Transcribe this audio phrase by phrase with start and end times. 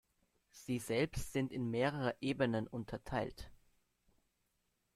[0.49, 3.51] Sie selbst sind in mehrere Ebenen unterteilt.